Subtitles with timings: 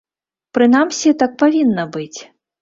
[0.57, 2.19] Прынамсі, так павінна быць.